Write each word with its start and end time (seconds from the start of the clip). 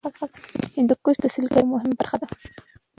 هندوکش 0.77 1.15
د 1.21 1.25
سیلګرۍ 1.33 1.61
یوه 1.61 1.71
مهمه 1.73 1.95
برخه 1.99 2.17
ده. 2.21 2.27